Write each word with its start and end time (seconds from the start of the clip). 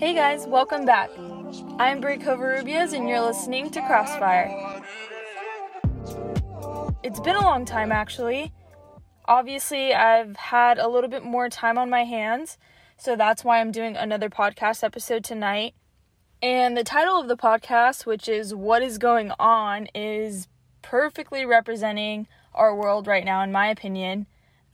Hey 0.00 0.14
guys, 0.14 0.46
welcome 0.46 0.86
back. 0.86 1.10
I'm 1.78 2.00
Brie 2.00 2.16
Covarrubias 2.16 2.94
and 2.94 3.06
you're 3.06 3.20
listening 3.20 3.70
to 3.72 3.82
Crossfire. 3.82 4.82
It's 7.02 7.20
been 7.20 7.36
a 7.36 7.42
long 7.42 7.66
time 7.66 7.92
actually. 7.92 8.50
Obviously, 9.26 9.92
I've 9.92 10.36
had 10.36 10.78
a 10.78 10.88
little 10.88 11.10
bit 11.10 11.22
more 11.22 11.50
time 11.50 11.76
on 11.76 11.90
my 11.90 12.04
hands, 12.04 12.56
so 12.96 13.14
that's 13.14 13.44
why 13.44 13.60
I'm 13.60 13.72
doing 13.72 13.94
another 13.94 14.30
podcast 14.30 14.82
episode 14.82 15.22
tonight. 15.22 15.74
And 16.40 16.78
the 16.78 16.82
title 16.82 17.20
of 17.20 17.28
the 17.28 17.36
podcast, 17.36 18.06
which 18.06 18.26
is 18.26 18.54
What 18.54 18.82
is 18.82 18.96
Going 18.96 19.32
On, 19.38 19.86
is 19.94 20.48
perfectly 20.80 21.44
representing 21.44 22.26
our 22.54 22.74
world 22.74 23.06
right 23.06 23.26
now, 23.26 23.42
in 23.42 23.52
my 23.52 23.66
opinion. 23.68 24.28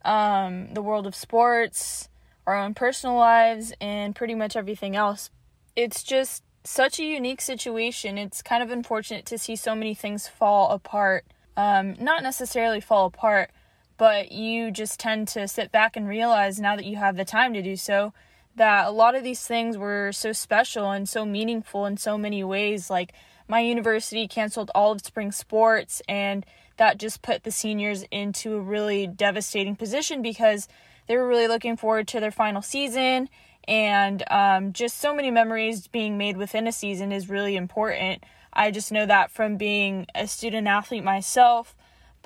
Um, 0.05 0.73
the 0.73 0.83
world 0.83 1.05
of 1.05 1.17
sports, 1.17 2.11
our 2.47 2.57
own 2.57 2.75
personal 2.75 3.17
lives, 3.17 3.73
and 3.81 4.15
pretty 4.15 4.35
much 4.35 4.57
everything 4.57 4.95
else. 4.97 5.31
It's 5.75 6.03
just 6.03 6.43
such 6.65 6.99
a 6.99 7.05
unique 7.05 7.41
situation. 7.41 8.19
It's 8.19 8.43
kind 8.43 8.63
of 8.63 8.71
unfortunate 8.71 9.27
to 9.27 9.39
see 9.39 9.57
so 9.57 9.75
many 9.75 9.95
things 9.95 10.29
fall 10.29 10.71
apart. 10.71 11.25
Um, 11.57 11.95
not 11.99 12.23
necessarily 12.23 12.81
fall 12.81 13.07
apart, 13.07 13.51
but 13.97 14.33
you 14.33 14.71
just 14.71 15.01
tend 15.01 15.29
to 15.29 15.49
sit 15.49 15.73
back 15.73 15.97
and 15.97 16.09
realize 16.09 16.61
now 16.61 16.77
that 16.77 16.85
you 16.85 16.97
have 16.97 17.17
the 17.17 17.25
time 17.25 17.55
to 17.55 17.63
do 17.63 17.77
so 17.77 18.13
that 18.57 18.87
a 18.87 18.91
lot 18.91 19.15
of 19.15 19.23
these 19.23 19.47
things 19.47 19.77
were 19.77 20.13
so 20.13 20.33
special 20.33 20.91
and 20.91 21.09
so 21.09 21.25
meaningful 21.25 21.87
in 21.87 21.97
so 21.97 22.17
many 22.17 22.43
ways. 22.43 22.91
Like, 22.91 23.13
my 23.49 23.61
university 23.61 24.27
canceled 24.27 24.71
all 24.75 24.93
of 24.93 25.03
spring 25.03 25.31
sports, 25.31 26.03
and 26.09 26.45
that 26.79 26.99
just 26.99 27.23
put 27.23 27.45
the 27.45 27.51
seniors 27.51 28.03
into 28.11 28.55
a 28.55 28.61
really 28.61 29.07
devastating 29.07 29.77
position 29.77 30.21
because 30.21 30.69
they 31.07 31.17
were 31.17 31.27
really 31.27 31.49
looking 31.49 31.77
forward 31.77 32.09
to 32.09 32.21
their 32.21 32.31
final 32.31 32.63
season. 32.63 33.29
And 33.69 34.23
um, 34.31 34.73
just 34.73 34.99
so 34.99 35.15
many 35.15 35.31
memories 35.31 35.89
being 35.89 36.17
made 36.17 36.37
within 36.37 36.67
a 36.67 36.73
season 36.73 37.11
is 37.11 37.29
really 37.29 37.57
important. 37.57 38.23
I 38.53 38.71
just 38.71 38.93
know 38.93 39.07
that 39.07 39.31
from 39.31 39.57
being 39.57 40.07
a 40.15 40.27
student 40.27 40.67
athlete 40.67 41.05
myself 41.05 41.75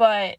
but 0.00 0.38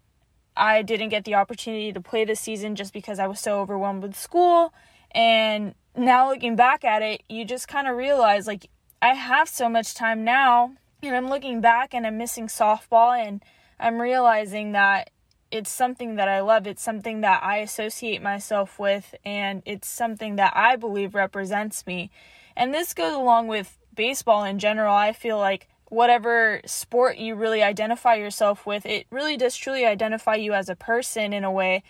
i 0.58 0.82
didn't 0.82 1.10
get 1.10 1.24
the 1.24 1.36
opportunity 1.36 1.94
to 1.94 2.02
play 2.02 2.26
this 2.26 2.40
season 2.40 2.76
just 2.76 2.92
because 2.94 3.20
i 3.20 3.28
was 3.28 3.40
so 3.40 3.60
overwhelmed 3.62 4.02
with 4.02 4.16
school. 4.16 4.74
And 5.14 5.76
now 5.96 6.30
looking 6.32 6.56
back 6.56 6.84
at 6.84 7.04
it 7.04 7.22
you 7.30 7.46
just 7.46 7.68
kind 7.68 7.88
of 7.88 7.96
realize 7.96 8.48
like 8.48 8.68
i 9.02 9.14
have 9.14 9.48
so 9.48 9.70
much 9.70 9.94
time 9.94 10.24
now 10.24 10.72
and 11.04 11.16
i'm 11.16 11.30
looking 11.30 11.62
back 11.62 11.94
and 11.94 12.08
i'm 12.08 12.18
missing 12.18 12.48
softball 12.48 13.16
and 13.16 13.44
i'm 13.80 14.02
realizing 14.02 14.72
that 14.72 15.12
it's 15.52 15.70
something 15.70 16.16
that 16.16 16.28
I 16.28 16.42
love. 16.42 16.66
It's 16.66 16.82
something 16.82 17.22
that 17.22 17.44
I 17.44 17.58
associate 17.58 18.22
myself 18.22 18.80
with, 18.80 19.14
and 19.26 19.62
it's 19.66 19.88
something 19.88 20.38
that 20.38 20.54
I 20.56 20.78
believe 20.78 21.14
represents 21.14 21.86
me. 21.86 22.10
And 22.56 22.74
this 22.74 22.94
goes 22.94 23.14
along 23.14 23.48
with 23.48 23.78
baseball 23.94 24.44
in 24.44 24.60
general. 24.60 24.94
I 24.94 25.14
feel 25.14 25.38
like 25.38 25.68
whatever 25.90 26.62
sport 26.66 27.18
you 27.18 27.36
really 27.36 27.62
identify 27.62 28.16
yourself 28.16 28.66
with, 28.66 28.86
it 28.86 29.08
really 29.12 29.36
does 29.36 29.56
truly 29.56 29.86
identify 29.86 30.36
you 30.36 30.54
as 30.54 30.70
a 30.70 30.76
person 30.76 31.34
in 31.34 31.44
a 31.44 31.52
way. 31.52 31.84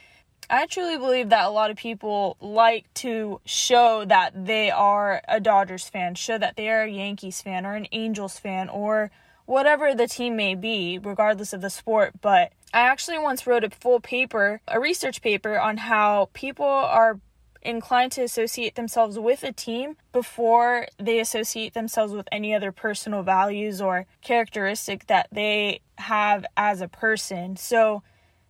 I 0.50 0.66
truly 0.66 0.98
believe 0.98 1.30
that 1.30 1.46
a 1.46 1.52
lot 1.52 1.72
of 1.72 1.78
people 1.78 2.36
like 2.42 2.92
to 2.96 3.40
show 3.46 4.04
that 4.06 4.46
they 4.46 4.72
are 4.72 5.22
a 5.28 5.40
Dodgers 5.40 5.88
fan, 5.88 6.16
show 6.16 6.38
that 6.38 6.56
they 6.58 6.70
are 6.70 6.82
a 6.84 6.90
Yankees 6.90 7.42
fan 7.42 7.66
or 7.66 7.76
an 7.76 7.88
Angels 7.92 8.38
fan 8.38 8.68
or 8.70 9.12
whatever 9.46 9.94
the 9.94 10.08
team 10.08 10.36
may 10.36 10.56
be, 10.56 11.00
regardless 11.02 11.54
of 11.54 11.62
the 11.62 11.70
sport. 11.70 12.14
But 12.22 12.54
I 12.74 12.82
actually 12.82 13.20
once 13.20 13.46
wrote 13.46 13.64
a 13.64 13.70
full 13.70 14.00
paper, 14.00 14.62
a 14.68 14.80
research 14.80 15.22
paper, 15.22 15.60
on 15.60 15.78
how 15.78 16.30
people 16.34 16.66
are 16.66 17.20
inclined 17.62 18.12
to 18.12 18.24
associate 18.24 18.76
themselves 18.76 19.20
with 19.20 19.44
a 19.44 19.52
team 19.52 19.96
before 20.12 20.88
they 20.98 21.20
associate 21.20 21.74
themselves 21.74 22.12
with 22.12 22.28
any 22.32 22.56
other 22.56 22.72
personal 22.72 23.22
values 23.22 23.80
or 23.80 24.08
characteristic 24.22 25.06
that 25.08 25.28
they 25.32 25.80
have 25.98 26.46
as 26.58 26.82
a 26.82 26.88
person. 26.88 27.56
So 27.56 28.02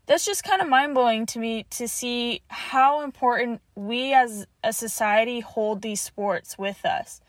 that's 0.06 0.26
just 0.26 0.44
kind 0.44 0.62
of 0.62 0.70
mind 0.70 0.94
blowing 0.94 1.26
to 1.28 1.40
me 1.40 1.66
to 1.72 1.88
see 1.88 2.42
how 2.48 3.02
important 3.02 3.62
we 3.76 4.14
as 4.14 4.48
a 4.64 4.74
society 4.74 5.42
hold 5.42 5.82
these 5.82 6.02
sports 6.02 6.58
with 6.58 6.86
us. 6.86 7.22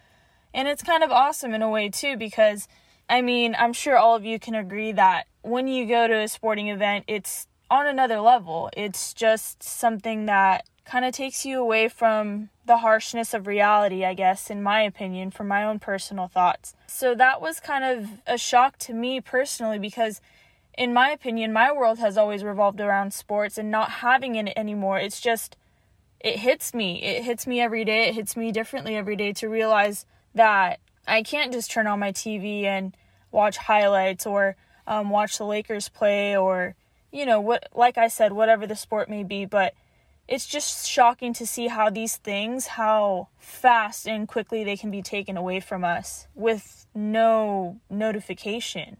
And 0.54 0.69
it's 0.69 0.82
kind 0.82 1.03
of 1.03 1.10
awesome 1.10 1.54
in 1.54 1.62
a 1.62 1.70
way, 1.70 1.88
too, 1.88 2.16
because 2.16 2.69
I 3.12 3.20
mean, 3.20 3.54
I'm 3.58 3.74
sure 3.74 3.98
all 3.98 4.16
of 4.16 4.24
you 4.24 4.38
can 4.38 4.54
agree 4.54 4.90
that 4.92 5.26
when 5.42 5.68
you 5.68 5.84
go 5.84 6.08
to 6.08 6.20
a 6.20 6.28
sporting 6.28 6.68
event, 6.68 7.04
it's 7.06 7.46
on 7.70 7.86
another 7.86 8.22
level. 8.22 8.70
It's 8.74 9.12
just 9.12 9.62
something 9.62 10.24
that 10.24 10.64
kind 10.86 11.04
of 11.04 11.12
takes 11.12 11.44
you 11.44 11.60
away 11.60 11.88
from 11.88 12.48
the 12.64 12.78
harshness 12.78 13.34
of 13.34 13.46
reality, 13.46 14.02
I 14.02 14.14
guess, 14.14 14.48
in 14.48 14.62
my 14.62 14.80
opinion, 14.80 15.30
from 15.30 15.46
my 15.46 15.62
own 15.62 15.78
personal 15.78 16.26
thoughts. 16.26 16.74
So 16.86 17.14
that 17.16 17.42
was 17.42 17.60
kind 17.60 17.84
of 17.84 18.22
a 18.26 18.38
shock 18.38 18.78
to 18.78 18.94
me 18.94 19.20
personally 19.20 19.78
because, 19.78 20.22
in 20.78 20.94
my 20.94 21.10
opinion, 21.10 21.52
my 21.52 21.70
world 21.70 21.98
has 21.98 22.16
always 22.16 22.42
revolved 22.42 22.80
around 22.80 23.12
sports 23.12 23.58
and 23.58 23.70
not 23.70 23.90
having 23.90 24.36
it 24.36 24.54
anymore. 24.56 24.98
It's 24.98 25.20
just, 25.20 25.58
it 26.18 26.38
hits 26.38 26.72
me. 26.72 27.02
It 27.02 27.24
hits 27.24 27.46
me 27.46 27.60
every 27.60 27.84
day. 27.84 28.08
It 28.08 28.14
hits 28.14 28.38
me 28.38 28.52
differently 28.52 28.96
every 28.96 29.16
day 29.16 29.34
to 29.34 29.50
realize 29.50 30.06
that 30.34 30.80
I 31.06 31.22
can't 31.22 31.52
just 31.52 31.70
turn 31.70 31.86
on 31.86 31.98
my 31.98 32.12
TV 32.12 32.64
and 32.64 32.96
watch 33.32 33.56
highlights 33.56 34.26
or 34.26 34.56
um, 34.87 35.10
watch 35.10 35.38
the 35.38 35.44
Lakers 35.44 35.88
play 35.88 36.37
or 36.37 36.75
you 37.10 37.26
know 37.26 37.41
what 37.41 37.69
like 37.75 37.98
I 37.98 38.09
said 38.09 38.32
whatever 38.32 38.66
the 38.66 38.76
sport 38.76 39.09
may 39.09 39.25
be 39.25 39.44
but 39.44 39.75
it's 40.28 40.47
just 40.47 40.88
shocking 40.88 41.32
to 41.34 41.47
see 41.47 41.66
how 41.66 41.91
these 41.91 42.16
things 42.16 42.66
how 42.69 43.28
fast 43.38 44.06
and 44.06 44.28
quickly 44.28 44.65
they 44.65 44.76
can 44.76 44.91
be 44.91 45.03
taken 45.03 45.37
away 45.37 45.60
from 45.60 45.84
us 45.84 46.26
with 46.34 46.87
no 46.94 47.81
notification. 47.91 48.97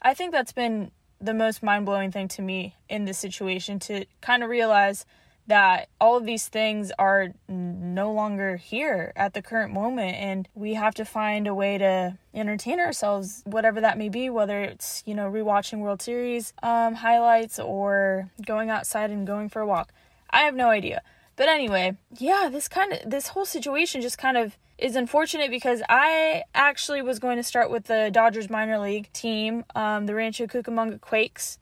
I 0.00 0.14
think 0.14 0.32
that's 0.32 0.52
been 0.52 0.90
the 1.20 1.34
most 1.34 1.62
mind-blowing 1.62 2.10
thing 2.10 2.28
to 2.28 2.42
me 2.42 2.74
in 2.88 3.04
this 3.04 3.18
situation 3.18 3.78
to 3.78 4.06
kind 4.20 4.42
of 4.42 4.50
realize 4.50 5.06
that 5.46 5.88
all 6.00 6.16
of 6.16 6.24
these 6.24 6.46
things 6.48 6.92
are 6.98 7.28
no 7.48 8.12
longer 8.12 8.56
here 8.56 9.12
at 9.16 9.34
the 9.34 9.42
current 9.42 9.72
moment 9.72 10.16
and 10.16 10.48
we 10.54 10.74
have 10.74 10.94
to 10.94 11.04
find 11.04 11.46
a 11.46 11.54
way 11.54 11.78
to 11.78 12.16
entertain 12.32 12.78
ourselves 12.78 13.42
whatever 13.44 13.80
that 13.80 13.98
may 13.98 14.08
be 14.08 14.30
whether 14.30 14.62
it's 14.62 15.02
you 15.04 15.14
know 15.14 15.30
rewatching 15.30 15.78
world 15.78 16.00
series 16.00 16.52
um, 16.62 16.94
highlights 16.94 17.58
or 17.58 18.30
going 18.46 18.70
outside 18.70 19.10
and 19.10 19.26
going 19.26 19.48
for 19.48 19.60
a 19.60 19.66
walk. 19.66 19.92
I 20.30 20.42
have 20.42 20.54
no 20.54 20.68
idea. 20.68 21.02
But 21.34 21.48
anyway 21.48 21.96
yeah 22.18 22.48
this 22.50 22.68
kind 22.68 22.92
of 22.92 23.10
this 23.10 23.28
whole 23.28 23.46
situation 23.46 24.00
just 24.00 24.18
kind 24.18 24.36
of 24.36 24.56
is 24.78 24.96
unfortunate 24.96 25.50
because 25.50 25.80
i 25.88 26.42
actually 26.54 27.00
was 27.02 27.18
going 27.18 27.36
to 27.36 27.42
start 27.42 27.70
with 27.70 27.84
the 27.84 28.10
dodgers 28.12 28.50
minor 28.50 28.78
league 28.78 29.12
team 29.12 29.64
um, 29.74 30.06
the 30.06 30.14
rancho 30.14 30.46
cucamonga 30.46 31.00
quakes 31.00 31.58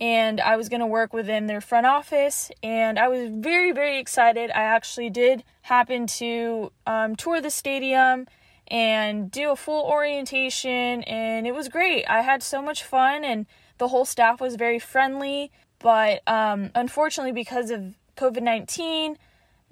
and 0.00 0.40
I 0.40 0.56
was 0.56 0.68
going 0.68 0.80
to 0.80 0.86
work 0.86 1.12
within 1.12 1.46
their 1.46 1.60
front 1.60 1.86
office. 1.86 2.50
And 2.62 2.98
I 2.98 3.08
was 3.08 3.28
very, 3.30 3.70
very 3.70 3.98
excited. 3.98 4.50
I 4.50 4.62
actually 4.62 5.10
did 5.10 5.44
happen 5.62 6.06
to 6.06 6.72
um, 6.86 7.16
tour 7.16 7.40
the 7.40 7.50
stadium 7.50 8.26
and 8.68 9.30
do 9.30 9.50
a 9.50 9.56
full 9.56 9.84
orientation, 9.84 11.02
and 11.02 11.46
it 11.46 11.52
was 11.52 11.68
great. 11.68 12.04
I 12.08 12.22
had 12.22 12.42
so 12.42 12.62
much 12.62 12.84
fun, 12.84 13.24
and 13.24 13.46
the 13.78 13.88
whole 13.88 14.04
staff 14.04 14.40
was 14.40 14.54
very 14.54 14.78
friendly. 14.78 15.50
But 15.80 16.22
um, 16.28 16.70
unfortunately, 16.74 17.32
because 17.32 17.70
of 17.70 17.94
COVID 18.16 18.42
19, 18.42 19.18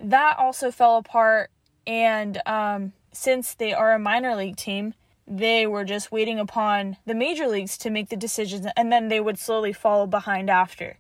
that 0.01 0.37
also 0.39 0.71
fell 0.71 0.97
apart. 0.97 1.51
And 1.87 2.43
um, 2.45 2.93
since 3.13 3.55
they 3.55 3.73
are 3.73 3.95
a 3.95 3.99
minor 3.99 4.35
league 4.35 4.57
team, 4.57 4.95
they 5.29 5.67
were 5.67 5.85
just 5.85 6.11
waiting 6.11 6.39
upon 6.39 6.97
the 7.05 7.15
major 7.15 7.47
leagues 7.47 7.77
to 7.79 7.91
make 7.91 8.09
the 8.09 8.17
decisions 8.17 8.67
and 8.77 8.91
then 8.91 9.09
they 9.09 9.21
would 9.21 9.39
slowly 9.39 9.73
follow 9.73 10.07
behind 10.07 10.49
after. 10.49 10.97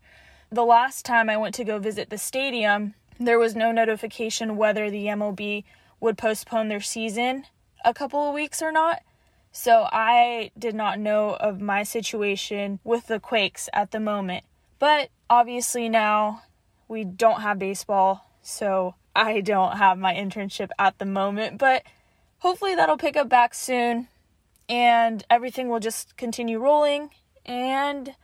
The 0.50 0.64
last 0.64 1.04
time 1.04 1.30
I 1.30 1.36
went 1.36 1.54
to 1.56 1.64
go 1.64 1.78
visit 1.78 2.10
the 2.10 2.18
stadium, 2.18 2.94
there 3.18 3.38
was 3.38 3.56
no 3.56 3.72
notification 3.72 4.56
whether 4.56 4.90
the 4.90 5.06
MLB 5.06 5.64
would 6.00 6.18
postpone 6.18 6.68
their 6.68 6.80
season 6.80 7.44
a 7.84 7.94
couple 7.94 8.28
of 8.28 8.34
weeks 8.34 8.62
or 8.62 8.70
not. 8.70 9.02
So 9.50 9.88
I 9.90 10.50
did 10.58 10.74
not 10.74 10.98
know 10.98 11.30
of 11.40 11.60
my 11.60 11.82
situation 11.82 12.80
with 12.84 13.06
the 13.06 13.18
Quakes 13.18 13.68
at 13.72 13.90
the 13.90 14.00
moment. 14.00 14.44
But 14.78 15.08
obviously 15.28 15.88
now 15.88 16.42
we 16.86 17.04
don't 17.04 17.40
have 17.40 17.58
baseball, 17.58 18.30
so 18.42 18.94
I 19.16 19.40
don't 19.40 19.78
have 19.78 19.98
my 19.98 20.14
internship 20.14 20.68
at 20.78 20.98
the 20.98 21.04
moment, 21.04 21.58
but 21.58 21.82
hopefully 22.38 22.74
that'll 22.74 22.96
pick 22.98 23.16
up 23.16 23.28
back 23.28 23.54
soon 23.54 24.08
and 24.68 25.24
everything 25.30 25.68
will 25.68 25.80
just 25.80 26.16
continue 26.16 26.58
rolling 26.58 27.10
and 27.46 28.14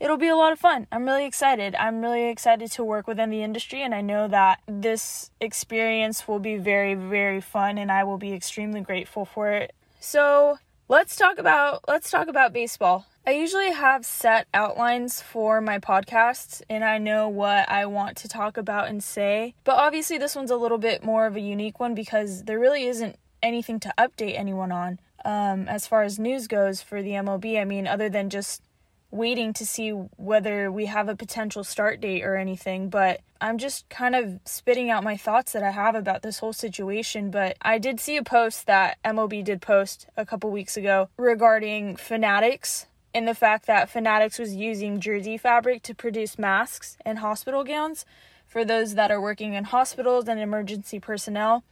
it'll 0.00 0.16
be 0.16 0.28
a 0.28 0.36
lot 0.36 0.52
of 0.52 0.58
fun. 0.58 0.86
I'm 0.90 1.04
really 1.04 1.26
excited. 1.26 1.74
I'm 1.76 2.00
really 2.00 2.28
excited 2.28 2.72
to 2.72 2.84
work 2.84 3.06
within 3.06 3.30
the 3.30 3.42
industry 3.42 3.82
and 3.82 3.94
I 3.94 4.00
know 4.00 4.26
that 4.28 4.60
this 4.66 5.30
experience 5.40 6.26
will 6.26 6.40
be 6.40 6.56
very 6.56 6.94
very 6.94 7.40
fun 7.40 7.78
and 7.78 7.92
I 7.92 8.04
will 8.04 8.18
be 8.18 8.32
extremely 8.32 8.80
grateful 8.80 9.24
for 9.24 9.50
it. 9.50 9.74
So, 10.00 10.58
let's 10.88 11.16
talk 11.16 11.38
about 11.38 11.84
let's 11.88 12.10
talk 12.10 12.28
about 12.28 12.52
baseball. 12.52 13.06
I 13.24 13.30
usually 13.30 13.70
have 13.70 14.04
set 14.04 14.48
outlines 14.52 15.22
for 15.22 15.60
my 15.60 15.78
podcasts 15.78 16.60
and 16.68 16.82
I 16.82 16.98
know 16.98 17.28
what 17.28 17.68
I 17.70 17.86
want 17.86 18.16
to 18.18 18.28
talk 18.28 18.56
about 18.56 18.88
and 18.88 19.02
say. 19.02 19.54
But 19.62 19.76
obviously 19.76 20.18
this 20.18 20.34
one's 20.34 20.50
a 20.50 20.56
little 20.56 20.78
bit 20.78 21.04
more 21.04 21.26
of 21.26 21.36
a 21.36 21.40
unique 21.40 21.78
one 21.78 21.94
because 21.94 22.42
there 22.42 22.58
really 22.58 22.84
isn't 22.86 23.16
anything 23.42 23.80
to 23.80 23.94
update 23.98 24.38
anyone 24.38 24.72
on 24.72 25.00
um, 25.24 25.68
as 25.68 25.86
far 25.86 26.02
as 26.02 26.18
news 26.18 26.46
goes 26.46 26.82
for 26.82 27.02
the 27.02 27.10
MLB. 27.10 27.60
I 27.60 27.64
mean, 27.64 27.86
other 27.86 28.08
than 28.08 28.30
just 28.30 28.62
waiting 29.10 29.52
to 29.52 29.66
see 29.66 29.90
whether 29.90 30.72
we 30.72 30.86
have 30.86 31.08
a 31.08 31.14
potential 31.14 31.62
start 31.62 32.00
date 32.00 32.24
or 32.24 32.36
anything, 32.36 32.88
but 32.88 33.20
I'm 33.40 33.58
just 33.58 33.88
kind 33.88 34.14
of 34.14 34.40
spitting 34.44 34.90
out 34.90 35.04
my 35.04 35.16
thoughts 35.16 35.52
that 35.52 35.62
I 35.62 35.70
have 35.70 35.94
about 35.94 36.22
this 36.22 36.38
whole 36.38 36.54
situation. 36.54 37.30
But 37.30 37.56
I 37.60 37.78
did 37.78 38.00
see 38.00 38.16
a 38.16 38.22
post 38.22 38.66
that 38.66 38.98
MLB 39.04 39.44
did 39.44 39.60
post 39.60 40.06
a 40.16 40.24
couple 40.24 40.50
weeks 40.50 40.76
ago 40.76 41.08
regarding 41.18 41.96
Fanatics 41.96 42.86
and 43.14 43.28
the 43.28 43.34
fact 43.34 43.66
that 43.66 43.90
Fanatics 43.90 44.38
was 44.38 44.54
using 44.54 45.00
jersey 45.00 45.36
fabric 45.36 45.82
to 45.82 45.94
produce 45.94 46.38
masks 46.38 46.96
and 47.04 47.18
hospital 47.18 47.64
gowns 47.64 48.06
for 48.46 48.64
those 48.64 48.94
that 48.94 49.10
are 49.10 49.20
working 49.20 49.54
in 49.54 49.64
hospitals 49.64 50.28
and 50.28 50.40
emergency 50.40 50.98
personnel. 50.98 51.64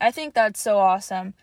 I 0.00 0.10
think 0.10 0.34
that's 0.34 0.60
so 0.60 0.78
awesome. 0.78 1.34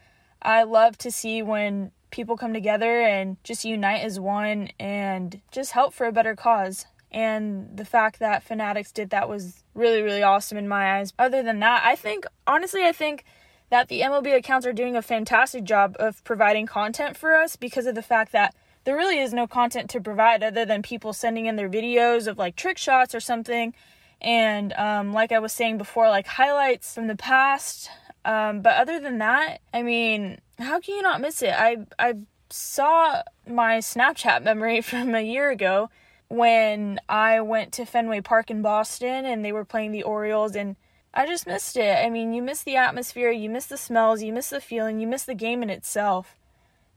I 0.42 0.64
love 0.64 0.98
to 1.00 1.12
see 1.12 1.42
when 1.42 1.92
people 2.12 2.38
come 2.38 2.54
together 2.54 3.02
and 3.02 3.38
just 3.44 3.66
unite 3.66 4.04
as 4.04 4.20
one 4.20 4.70
and 4.80 5.42
just 5.52 5.72
help 5.72 5.94
for 5.94 6.06
a 6.06 6.12
better 6.12 6.36
cause. 6.36 6.86
And 7.12 7.76
the 7.76 7.86
fact 7.86 8.20
that 8.20 8.44
Fanatics 8.44 8.92
did 8.92 9.10
that 9.12 9.30
was 9.30 9.64
really, 9.74 10.02
really 10.02 10.24
awesome 10.24 10.58
in 10.58 10.68
my 10.68 10.98
eyes. 11.00 11.14
Other 11.18 11.44
than 11.44 11.60
that, 11.60 11.84
I 11.86 11.96
think, 11.96 12.26
honestly, 12.46 12.84
I 12.84 12.92
think 12.92 13.24
that 13.70 13.88
the 13.88 14.02
MLB 14.02 14.36
accounts 14.36 14.68
are 14.68 14.74
doing 14.74 14.96
a 14.96 15.02
fantastic 15.02 15.64
job 15.64 15.96
of 16.00 16.24
providing 16.24 16.66
content 16.66 17.18
for 17.18 17.36
us 17.36 17.56
because 17.56 17.88
of 17.88 17.96
the 17.96 18.02
fact 18.02 18.32
that 18.32 18.54
there 18.84 18.96
really 18.96 19.20
is 19.20 19.34
no 19.34 19.48
content 19.48 19.90
to 19.92 20.02
provide 20.02 20.44
other 20.44 20.66
than 20.66 20.82
people 20.82 21.14
sending 21.14 21.46
in 21.46 21.56
their 21.56 21.70
videos 21.70 22.28
of 22.28 22.38
like 22.38 22.56
trick 22.56 22.78
shots 22.78 23.16
or 23.16 23.20
something. 23.20 23.74
And 24.22 24.74
um, 24.74 25.14
like 25.14 25.32
I 25.32 25.40
was 25.40 25.54
saying 25.54 25.78
before, 25.78 26.10
like 26.10 26.28
highlights 26.28 26.94
from 26.94 27.08
the 27.08 27.16
past. 27.16 27.90
Um, 28.26 28.62
but 28.62 28.76
other 28.76 29.00
than 29.00 29.18
that, 29.20 29.60
I 29.74 29.84
mean, 29.84 30.40
how 30.60 30.80
can 30.80 30.96
you 30.96 31.02
not 31.02 31.22
miss 31.22 31.42
it? 31.42 31.54
I 31.54 31.78
I 32.00 32.16
saw 32.50 33.22
my 33.48 33.80
Snapchat 33.80 34.44
memory 34.44 34.82
from 34.82 35.16
a 35.16 35.22
year 35.22 35.50
ago 35.50 35.90
when 36.28 37.00
I 37.10 37.42
went 37.42 37.74
to 37.74 37.86
Fenway 37.86 38.22
Park 38.22 38.50
in 38.50 38.62
Boston 38.62 39.26
and 39.26 39.44
they 39.44 39.52
were 39.52 39.66
playing 39.66 39.92
the 39.92 40.04
Orioles 40.04 40.56
and 40.56 40.76
I 41.14 41.28
just 41.28 41.46
missed 41.46 41.78
it. 41.78 42.04
I 42.04 42.10
mean, 42.10 42.34
you 42.34 42.42
miss 42.42 42.64
the 42.64 42.76
atmosphere, 42.76 43.30
you 43.30 43.50
miss 43.50 43.68
the 43.68 43.78
smells, 43.78 44.24
you 44.24 44.34
miss 44.34 44.50
the 44.50 44.60
feeling, 44.60 45.00
you 45.00 45.08
miss 45.08 45.26
the 45.26 45.36
game 45.36 45.62
in 45.62 45.70
itself. 45.70 46.36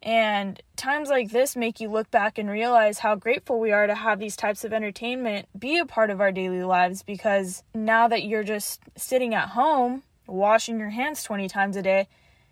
And 0.03 0.63
times 0.77 1.09
like 1.09 1.33
this 1.33 1.57
make 1.57 1.81
you 1.81 1.91
look 1.91 2.11
back 2.11 2.39
and 2.39 2.49
realize 2.49 3.01
how 3.01 3.15
grateful 3.15 3.59
we 3.59 3.73
are 3.73 3.87
to 3.87 3.95
have 3.95 4.19
these 4.19 4.37
types 4.37 4.65
of 4.65 4.73
entertainment 4.73 5.49
be 5.59 5.79
a 5.79 5.85
part 5.85 6.11
of 6.11 6.21
our 6.21 6.33
daily 6.33 6.63
lives 6.63 7.03
because 7.03 7.63
now 7.75 8.09
that 8.09 8.23
you're 8.23 8.45
just 8.45 8.81
sitting 8.97 9.35
at 9.35 9.51
home, 9.51 10.03
washing 10.27 10.79
your 10.79 10.91
hands 10.91 11.23
20 11.23 11.49
times 11.49 11.77
a 11.77 11.83
day, 11.83 12.09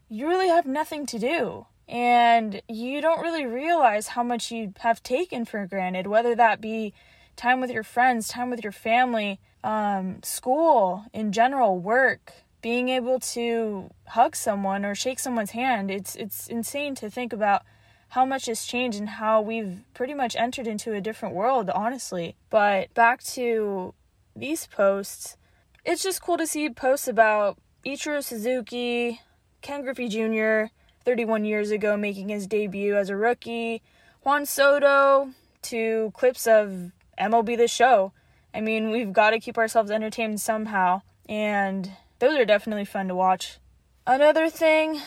you 0.09 0.29
really 0.29 0.49
have 0.49 0.67
nothing 0.67 1.07
to 1.07 1.19
do. 1.19 1.67
And 1.89 2.63
you 2.69 3.01
don't 3.01 3.21
really 3.21 3.45
realize 3.45 4.09
how 4.09 4.23
much 4.23 4.51
you 4.51 4.73
have 4.81 5.03
taken 5.03 5.45
for 5.45 5.67
granted, 5.67 6.07
whether 6.07 6.35
that 6.35 6.61
be 6.61 6.95
time 7.37 7.61
with 7.61 7.71
your 7.71 7.83
friends, 7.83 8.29
time 8.29 8.51
with 8.51 8.63
your 8.63 8.73
family, 8.73 9.39
um, 9.63 10.23
school 10.23 11.05
in 11.13 11.33
general, 11.33 11.79
work, 11.79 12.33
being 12.63 12.89
able 12.89 13.21
to 13.21 13.91
hug 14.09 14.35
someone 14.35 14.85
or 14.85 14.95
shake 14.95 15.19
someone's 15.19 15.51
hand. 15.51 15.91
It's 15.91 16.17
it's 16.17 16.47
insane 16.49 16.95
to 16.97 17.11
think 17.11 17.33
about 17.33 17.63
how 18.11 18.25
much 18.25 18.47
has 18.47 18.65
changed 18.65 18.99
and 18.99 19.09
how 19.09 19.43
we've 19.43 19.83
pretty 19.93 20.15
much 20.15 20.37
entered 20.37 20.67
into 20.67 20.95
a 20.95 21.01
different 21.01 21.35
world, 21.35 21.69
honestly. 21.69 22.37
But 22.49 22.95
back 22.95 23.23
to 23.35 23.93
these 24.37 24.67
posts, 24.67 25.37
it's 25.85 26.03
just 26.03 26.23
cool 26.23 26.37
to 26.39 26.47
see 26.47 26.71
posts 26.71 27.09
about 27.09 27.59
Ichiro 27.85 28.25
Suzuki, 28.25 29.21
Ken 29.61 29.83
Griffey 29.83 30.09
Jr., 30.09 30.73
31 31.05 31.45
years 31.45 31.71
ago, 31.71 31.99
making 31.99 32.31
his 32.31 32.47
debut 32.47 32.97
as 32.97 33.11
a 33.11 33.17
rookie, 33.17 33.83
Juan 34.23 34.47
Soto, 34.47 35.31
to 35.63 36.11
clips 36.15 36.47
of 36.47 36.93
MLB 37.21 37.59
The 37.59 37.69
Show. 37.69 38.13
I 38.55 38.63
mean, 38.63 38.91
we've 38.91 39.13
got 39.13 39.31
to 39.31 39.41
keep 39.41 39.59
ourselves 39.59 39.91
entertained 39.91 40.41
somehow, 40.41 41.03
and 41.29 41.91
those 42.21 42.39
are 42.39 42.47
definitely 42.47 42.87
fun 42.87 43.09
to 43.09 43.15
watch. 43.15 43.59
Another 44.07 44.49
thing, 44.49 45.03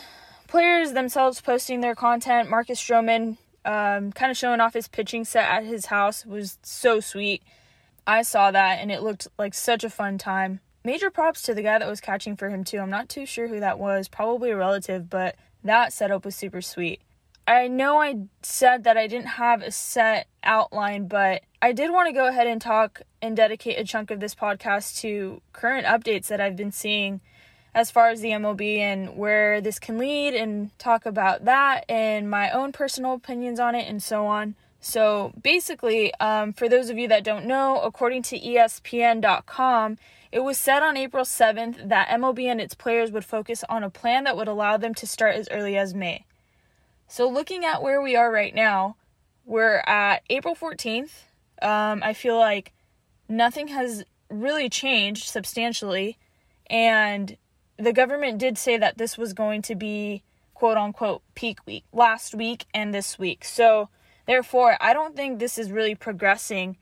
players 0.48 0.94
themselves 0.94 1.42
posting 1.42 1.82
their 1.82 1.96
content. 1.96 2.48
Marcus 2.48 2.80
Stroman, 2.80 3.38
um, 3.66 4.12
kind 4.12 4.30
of 4.30 4.38
showing 4.38 4.62
off 4.62 4.76
his 4.76 4.88
pitching 4.88 5.26
set 5.26 5.50
at 5.50 5.66
his 5.66 5.88
house, 5.88 6.28
was 6.28 6.60
so 6.62 7.00
sweet. 7.00 7.42
I 8.06 8.22
saw 8.22 8.52
that, 8.52 8.78
and 8.80 8.92
it 8.92 9.02
looked 9.02 9.28
like 9.40 9.56
such 9.56 9.84
a 9.84 9.90
fun 9.90 10.20
time 10.20 10.60
major 10.88 11.12
props 11.12 11.42
to 11.42 11.54
the 11.54 11.62
guy 11.62 11.78
that 11.78 11.88
was 11.88 12.00
catching 12.00 12.38
for 12.38 12.50
him 12.50 12.64
too. 12.64 12.80
I'm 12.80 12.90
not 12.90 13.10
too 13.10 13.26
sure 13.26 13.50
who 13.50 13.60
that 13.60 13.78
was, 13.78 14.08
probably 14.08 14.52
a 14.52 14.56
relative, 14.56 15.10
but 15.10 15.36
that 15.62 15.92
setup 15.92 16.24
was 16.24 16.34
super 16.34 16.62
sweet. 16.62 17.02
I 17.46 17.68
know 17.68 18.00
I 18.00 18.16
said 18.42 18.86
that 18.86 18.96
I 18.96 19.06
didn't 19.06 19.28
have 19.28 19.62
a 19.62 19.72
set 19.72 20.28
outline, 20.44 21.10
but 21.10 21.44
I 21.62 21.74
did 21.74 21.92
want 21.92 22.08
to 22.08 22.14
go 22.14 22.28
ahead 22.28 22.48
and 22.48 22.62
talk 22.62 23.02
and 23.22 23.36
dedicate 23.36 23.78
a 23.78 23.84
chunk 23.84 24.12
of 24.12 24.22
this 24.22 24.34
podcast 24.34 25.02
to 25.02 25.42
current 25.52 25.86
updates 25.86 26.28
that 26.28 26.40
I've 26.40 26.56
been 26.56 26.72
seeing 26.72 27.20
as 27.76 27.92
far 27.92 28.08
as 28.08 28.22
the 28.22 28.30
MLB 28.30 28.78
and 28.78 29.18
where 29.18 29.60
this 29.60 29.80
can 29.80 29.98
lead 29.98 30.36
and 30.36 30.78
talk 30.80 31.06
about 31.06 31.44
that 31.44 31.84
and 31.90 32.30
my 32.30 32.50
own 32.50 32.72
personal 32.72 33.14
opinions 33.14 33.60
on 33.60 33.76
it 33.76 33.90
and 33.90 34.02
so 34.02 34.26
on. 34.26 34.56
So 34.80 35.34
basically, 35.42 36.14
um, 36.16 36.54
for 36.54 36.70
those 36.70 36.90
of 36.90 36.98
you 36.98 37.10
that 37.10 37.26
don't 37.26 37.46
know, 37.46 37.82
according 37.82 38.24
to 38.24 38.40
ESPN.com, 38.40 39.98
it 40.32 40.40
was 40.42 40.58
said 40.58 40.84
on 40.84 40.98
April 40.98 41.24
7th 41.24 41.88
that 41.90 42.10
MLB 42.10 42.46
and 42.46 42.60
its 42.60 42.74
players 42.74 43.12
would 43.12 43.26
focus 43.26 43.64
on 43.70 43.84
a 43.84 43.90
plan 43.90 44.26
that 44.26 44.36
would 44.36 44.48
allow 44.48 44.78
them 44.78 44.94
to 44.96 45.08
start 45.08 45.36
as 45.36 45.48
early 45.52 45.78
as 45.78 45.94
May. 45.94 46.26
So, 47.08 47.30
looking 47.30 47.64
at 47.64 47.82
where 47.82 48.02
we 48.02 48.16
are 48.16 48.32
right 48.32 48.54
now, 48.54 48.98
we're 49.46 49.82
at 49.88 50.24
April 50.30 50.56
14th. 50.56 51.12
Um, 51.62 52.02
I 52.04 52.14
feel 52.14 52.38
like 52.38 52.74
nothing 53.30 53.70
has 53.70 54.04
really 54.30 54.70
changed 54.70 55.28
substantially, 55.28 56.18
and 56.70 57.38
the 57.78 57.94
government 57.94 58.40
did 58.40 58.58
say 58.58 58.78
that 58.78 58.98
this 58.98 59.18
was 59.18 59.32
going 59.32 59.62
to 59.64 59.76
be 59.76 60.24
quote 60.54 60.78
unquote 60.78 61.22
peak 61.36 61.66
week 61.66 61.86
last 61.94 62.36
week 62.36 62.66
and 62.74 62.94
this 62.94 63.18
week. 63.18 63.46
So, 63.46 63.88
therefore, 64.26 64.76
I 64.82 64.92
don't 64.92 65.16
think 65.16 65.40
this 65.40 65.58
is 65.58 65.72
really 65.72 65.96
progressing 65.96 66.76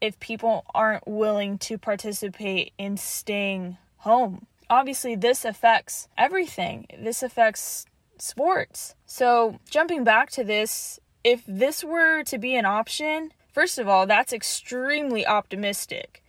if 0.00 0.18
people 0.20 0.64
aren't 0.74 1.06
willing 1.06 1.58
to 1.58 1.78
participate 1.78 2.72
in 2.78 2.96
staying 2.96 3.76
home. 3.98 4.46
Obviously, 4.70 5.14
this 5.14 5.44
affects 5.44 6.08
everything. 6.16 6.86
This 6.98 7.22
affects 7.22 7.86
sports. 8.18 8.94
So, 9.06 9.58
jumping 9.70 10.04
back 10.04 10.30
to 10.32 10.44
this, 10.44 11.00
if 11.24 11.42
this 11.46 11.82
were 11.82 12.22
to 12.24 12.38
be 12.38 12.54
an 12.54 12.66
option, 12.66 13.32
first 13.52 13.78
of 13.78 13.88
all, 13.88 14.06
that's 14.06 14.32
extremely 14.32 15.26
optimistic. 15.26 16.22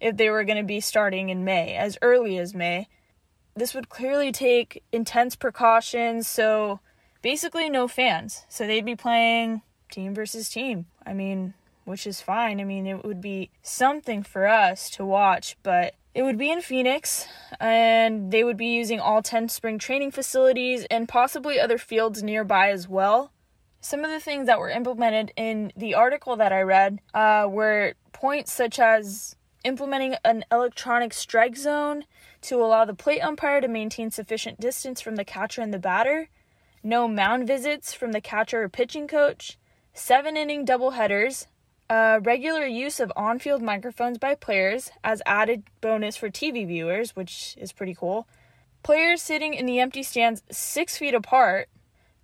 If 0.00 0.16
they 0.16 0.30
were 0.30 0.44
going 0.44 0.58
to 0.58 0.64
be 0.64 0.80
starting 0.80 1.28
in 1.28 1.44
May, 1.44 1.74
as 1.74 1.98
early 2.02 2.38
as 2.38 2.54
May, 2.54 2.88
this 3.56 3.74
would 3.74 3.88
clearly 3.88 4.30
take 4.30 4.84
intense 4.92 5.34
precautions. 5.34 6.28
So, 6.28 6.80
basically, 7.22 7.68
no 7.68 7.88
fans. 7.88 8.44
So, 8.48 8.66
they'd 8.66 8.84
be 8.84 8.96
playing 8.96 9.62
team 9.90 10.14
versus 10.14 10.50
team. 10.50 10.86
I 11.04 11.14
mean, 11.14 11.54
which 11.88 12.06
is 12.06 12.20
fine. 12.20 12.60
I 12.60 12.64
mean, 12.64 12.86
it 12.86 13.04
would 13.04 13.20
be 13.20 13.50
something 13.62 14.22
for 14.22 14.46
us 14.46 14.90
to 14.90 15.04
watch, 15.04 15.56
but 15.62 15.94
it 16.14 16.22
would 16.22 16.36
be 16.36 16.50
in 16.50 16.60
Phoenix, 16.60 17.26
and 17.58 18.30
they 18.30 18.44
would 18.44 18.56
be 18.56 18.66
using 18.66 19.00
all 19.00 19.22
10 19.22 19.48
spring 19.48 19.78
training 19.78 20.10
facilities 20.10 20.84
and 20.90 21.08
possibly 21.08 21.58
other 21.58 21.78
fields 21.78 22.22
nearby 22.22 22.70
as 22.70 22.86
well. 22.86 23.32
Some 23.80 24.04
of 24.04 24.10
the 24.10 24.20
things 24.20 24.46
that 24.46 24.58
were 24.58 24.68
implemented 24.68 25.32
in 25.36 25.72
the 25.76 25.94
article 25.94 26.36
that 26.36 26.52
I 26.52 26.60
read 26.60 27.00
uh, 27.14 27.46
were 27.48 27.94
points 28.12 28.52
such 28.52 28.78
as 28.78 29.36
implementing 29.64 30.16
an 30.24 30.44
electronic 30.52 31.14
strike 31.14 31.56
zone 31.56 32.04
to 32.42 32.56
allow 32.56 32.84
the 32.84 32.94
plate 32.94 33.20
umpire 33.20 33.60
to 33.60 33.68
maintain 33.68 34.10
sufficient 34.10 34.60
distance 34.60 35.00
from 35.00 35.16
the 35.16 35.24
catcher 35.24 35.62
and 35.62 35.72
the 35.72 35.78
batter, 35.78 36.28
no 36.82 37.08
mound 37.08 37.46
visits 37.46 37.94
from 37.94 38.12
the 38.12 38.20
catcher 38.20 38.62
or 38.62 38.68
pitching 38.68 39.08
coach, 39.08 39.58
seven 39.92 40.36
inning 40.36 40.66
doubleheaders, 40.66 41.46
uh, 41.90 42.20
regular 42.22 42.66
use 42.66 43.00
of 43.00 43.12
on 43.16 43.38
field 43.38 43.62
microphones 43.62 44.18
by 44.18 44.34
players 44.34 44.90
as 45.02 45.22
added 45.24 45.64
bonus 45.80 46.16
for 46.16 46.28
TV 46.28 46.66
viewers, 46.66 47.16
which 47.16 47.54
is 47.58 47.72
pretty 47.72 47.94
cool. 47.94 48.28
Players 48.82 49.22
sitting 49.22 49.54
in 49.54 49.66
the 49.66 49.80
empty 49.80 50.02
stands 50.02 50.42
six 50.50 50.98
feet 50.98 51.14
apart, 51.14 51.68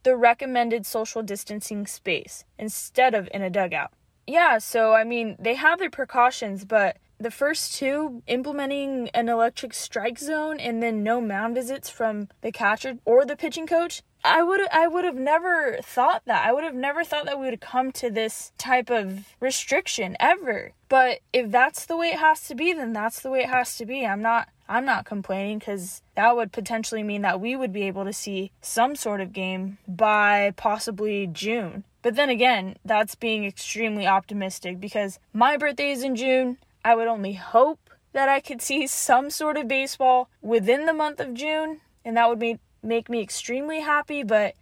the 0.02 0.16
recommended 0.16 0.87
social 0.87 1.23
distancing 1.23 1.87
space, 1.87 2.44
instead 2.59 3.14
of 3.14 3.28
in 3.33 3.42
a 3.42 3.50
dugout. 3.50 3.92
Yeah, 4.26 4.59
so 4.59 4.92
I 4.92 5.04
mean, 5.04 5.37
they 5.38 5.54
have 5.54 5.78
their 5.78 5.90
precautions, 5.90 6.64
but 6.64 6.99
the 7.18 7.30
first 7.30 7.75
two 7.75 8.23
implementing 8.26 9.09
an 9.14 9.28
electric 9.28 9.73
strike 9.73 10.18
zone 10.18 10.59
and 10.59 10.83
then 10.83 11.02
no 11.02 11.21
mound 11.21 11.54
visits 11.54 11.88
from 11.88 12.28
the 12.40 12.52
catcher 12.52 12.99
or 13.04 13.25
the 13.25 13.37
pitching 13.37 13.66
coach 13.66 14.02
I 14.25 14.43
would 14.43 14.61
I 14.73 14.88
would 14.88 15.04
have 15.04 15.16
never 15.16 15.78
thought 15.83 16.23
that. 16.25 16.47
I 16.47 16.52
would 16.52 16.64
have 16.64 16.75
never 16.75 17.04
thought 17.04 17.26
that 17.26 17.38
we 17.38 17.50
would 17.50 17.61
come 17.61 17.93
to 17.93 18.11
this 18.11 18.52
type 18.57 18.90
of 18.90 19.26
restriction 19.38 20.16
ever. 20.19 20.73
But 20.88 21.21
if 21.33 21.50
that's 21.50 21.85
the 21.85 21.97
way 21.97 22.09
it 22.09 22.19
has 22.19 22.49
to 22.49 22.54
be, 22.54 22.73
then 22.73 22.95
that's 22.95 23.21
the 23.21 23.31
way 23.31 23.40
it 23.40 23.50
has 23.50 23.76
to 23.76 23.87
be. 23.87 24.07
I'm 24.07 24.23
not 24.23 24.49
I'm 24.66 24.87
not 24.87 25.04
complaining 25.04 25.59
because 25.59 26.00
that 26.14 26.35
would 26.35 26.52
potentially 26.52 27.02
mean 27.02 27.21
that 27.23 27.40
we 27.40 27.54
would 27.54 27.73
be 27.73 27.83
able 27.83 28.04
to 28.07 28.14
see 28.14 28.50
some 28.62 28.97
sort 28.97 29.21
of 29.21 29.35
game 29.35 29.76
by 29.87 30.54
possibly 30.57 31.26
June. 31.26 31.85
But 32.00 32.16
then 32.16 32.31
again, 32.31 32.76
that's 32.85 33.14
being 33.14 33.45
extremely 33.45 34.07
optimistic 34.07 34.81
because 34.81 35.19
my 35.35 35.59
birthday 35.59 35.90
is 35.90 36.02
in 36.02 36.16
June. 36.16 36.57
I 36.83 36.95
would 36.95 37.09
only 37.09 37.35
hope 37.35 37.90
that 38.12 38.28
I 38.28 38.40
could 38.40 38.62
see 38.62 38.87
some 38.87 39.28
sort 39.28 39.57
of 39.57 39.69
baseball 39.69 40.28
within 40.40 40.87
the 40.87 40.93
month 40.93 41.21
of 41.21 41.35
June, 41.35 41.81
and 42.04 42.16
that 42.16 42.28
would 42.28 42.38
make, 42.38 42.59
make 42.85 43.09
me 43.09 43.21
extremely 43.21 43.81
happy. 43.81 44.23
But 44.23 44.55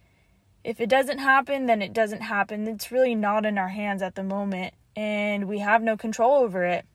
if 0.63 0.79
it 0.79 0.89
doesn't 0.89 1.19
happen, 1.19 1.65
then 1.65 1.81
it 1.81 1.93
doesn't 1.93 2.21
happen. 2.21 2.67
It's 2.67 2.91
really 2.91 3.15
not 3.15 3.45
in 3.45 3.57
our 3.57 3.69
hands 3.69 4.01
at 4.01 4.15
the 4.15 4.23
moment, 4.23 4.73
and 4.95 5.47
we 5.47 5.59
have 5.59 5.81
no 5.81 5.97
control 5.97 6.35
over 6.43 6.63
it. 6.63 6.85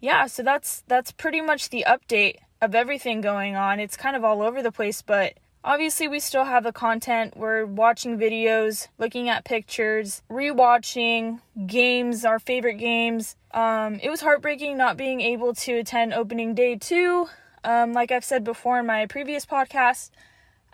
Yeah, 0.00 0.26
so 0.26 0.42
that's 0.42 0.82
that's 0.86 1.10
pretty 1.12 1.40
much 1.40 1.70
the 1.70 1.84
update 1.86 2.36
of 2.60 2.74
everything 2.74 3.20
going 3.20 3.56
on. 3.56 3.80
It's 3.80 3.96
kind 3.96 4.16
of 4.16 4.24
all 4.24 4.42
over 4.42 4.62
the 4.62 4.72
place, 4.72 5.02
but 5.02 5.34
obviously 5.64 6.06
we 6.06 6.20
still 6.20 6.44
have 6.44 6.64
the 6.64 6.72
content. 6.72 7.36
We're 7.36 7.66
watching 7.66 8.18
videos, 8.18 8.88
looking 8.98 9.28
at 9.28 9.44
pictures, 9.44 10.22
rewatching 10.30 11.40
games, 11.66 12.24
our 12.24 12.38
favorite 12.38 12.78
games. 12.78 13.36
Um, 13.52 13.94
it 14.02 14.08
was 14.08 14.20
heartbreaking 14.20 14.76
not 14.76 14.96
being 14.96 15.20
able 15.20 15.54
to 15.54 15.78
attend 15.78 16.14
opening 16.14 16.54
day 16.54 16.76
two. 16.76 17.28
Um, 17.64 17.92
like 17.92 18.12
I've 18.12 18.24
said 18.24 18.44
before 18.44 18.78
in 18.78 18.86
my 18.86 19.06
previous 19.06 19.44
podcast, 19.44 20.10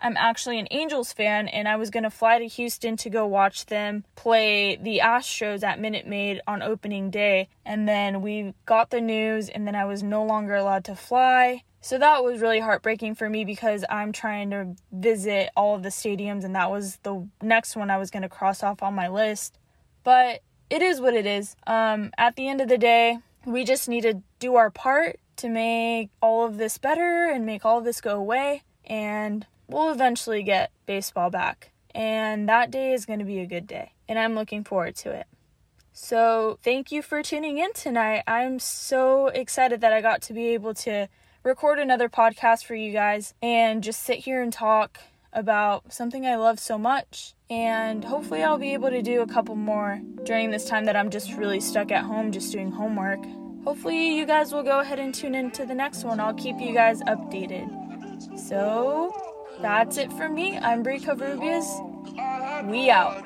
I'm 0.03 0.17
actually 0.17 0.59
an 0.59 0.67
Angels 0.69 1.13
fan, 1.13 1.47
and 1.47 1.65
I 1.65 1.77
was 1.77 1.89
going 1.89 2.03
to 2.03 2.09
fly 2.09 2.37
to 2.37 2.45
Houston 2.45 2.97
to 2.97 3.09
go 3.09 3.25
watch 3.25 3.67
them 3.67 4.03
play 4.15 4.75
the 4.75 4.99
Astros 5.01 5.63
at 5.63 5.79
Minute 5.79 6.05
Maid 6.05 6.41
on 6.45 6.61
opening 6.61 7.09
day. 7.09 7.47
And 7.65 7.87
then 7.87 8.21
we 8.21 8.53
got 8.65 8.89
the 8.89 8.99
news, 8.99 9.47
and 9.47 9.65
then 9.65 9.75
I 9.75 9.85
was 9.85 10.03
no 10.03 10.25
longer 10.25 10.55
allowed 10.55 10.83
to 10.85 10.95
fly. 10.95 11.63
So 11.79 11.97
that 11.97 12.21
was 12.21 12.41
really 12.41 12.59
heartbreaking 12.59 13.15
for 13.15 13.29
me 13.29 13.45
because 13.45 13.85
I'm 13.89 14.11
trying 14.11 14.51
to 14.51 14.75
visit 14.91 15.51
all 15.55 15.75
of 15.75 15.83
the 15.83 15.89
stadiums, 15.89 16.43
and 16.43 16.53
that 16.53 16.69
was 16.69 16.97
the 17.03 17.25
next 17.41 17.77
one 17.77 17.89
I 17.89 17.97
was 17.97 18.11
going 18.11 18.23
to 18.23 18.29
cross 18.29 18.61
off 18.61 18.83
on 18.83 18.93
my 18.93 19.07
list. 19.07 19.57
But 20.03 20.41
it 20.69 20.81
is 20.81 20.99
what 20.99 21.13
it 21.13 21.25
is. 21.25 21.55
Um, 21.65 22.11
at 22.17 22.35
the 22.35 22.49
end 22.49 22.59
of 22.59 22.67
the 22.67 22.77
day, 22.77 23.19
we 23.45 23.63
just 23.63 23.87
need 23.87 24.01
to 24.01 24.21
do 24.39 24.55
our 24.55 24.69
part 24.69 25.21
to 25.37 25.47
make 25.47 26.09
all 26.21 26.45
of 26.45 26.57
this 26.57 26.77
better 26.77 27.31
and 27.33 27.45
make 27.45 27.63
all 27.63 27.77
of 27.77 27.85
this 27.85 28.01
go 28.01 28.17
away, 28.17 28.63
and 28.85 29.45
we'll 29.73 29.91
eventually 29.91 30.43
get 30.43 30.71
baseball 30.85 31.29
back. 31.29 31.71
And 31.95 32.47
that 32.49 32.71
day 32.71 32.93
is 32.93 33.05
going 33.05 33.19
to 33.19 33.25
be 33.25 33.39
a 33.39 33.45
good 33.45 33.67
day, 33.67 33.93
and 34.07 34.17
I'm 34.17 34.35
looking 34.35 34.63
forward 34.63 34.95
to 34.97 35.11
it. 35.11 35.27
So, 35.95 36.57
thank 36.63 36.91
you 36.91 37.03
for 37.03 37.21
tuning 37.21 37.59
in 37.59 37.71
tonight. 37.73 38.23
I'm 38.25 38.57
so 38.57 39.27
excited 39.27 39.81
that 39.81 39.93
I 39.93 40.01
got 40.01 40.23
to 40.23 40.33
be 40.33 40.47
able 40.47 40.73
to 40.75 41.07
record 41.43 41.77
another 41.77 42.09
podcast 42.09 42.65
for 42.65 42.73
you 42.73 42.91
guys 42.91 43.35
and 43.43 43.83
just 43.83 44.01
sit 44.01 44.17
here 44.19 44.41
and 44.41 44.51
talk 44.51 44.97
about 45.31 45.93
something 45.93 46.25
I 46.25 46.35
love 46.35 46.59
so 46.59 46.79
much. 46.79 47.35
And 47.47 48.03
hopefully, 48.03 48.41
I'll 48.41 48.57
be 48.57 48.73
able 48.73 48.89
to 48.89 49.03
do 49.03 49.21
a 49.21 49.27
couple 49.27 49.55
more 49.55 50.01
during 50.23 50.49
this 50.49 50.65
time 50.65 50.85
that 50.85 50.95
I'm 50.95 51.11
just 51.11 51.33
really 51.33 51.59
stuck 51.59 51.91
at 51.91 52.03
home 52.05 52.31
just 52.31 52.51
doing 52.51 52.71
homework. 52.71 53.19
Hopefully, 53.63 54.17
you 54.17 54.25
guys 54.25 54.51
will 54.51 54.63
go 54.63 54.79
ahead 54.79 54.97
and 54.97 55.13
tune 55.13 55.35
in 55.35 55.51
to 55.51 55.65
the 55.65 55.75
next 55.75 56.03
one. 56.03 56.19
I'll 56.19 56.33
keep 56.33 56.59
you 56.59 56.73
guys 56.73 57.01
updated. 57.03 57.69
So, 58.39 59.32
that's 59.63 59.95
it 59.95 60.11
from 60.11 60.35
me. 60.35 60.57
I'm 60.57 60.83
Brie 60.83 60.99
Covarrubias. 60.99 61.63
We 62.69 62.89
out. 62.89 63.23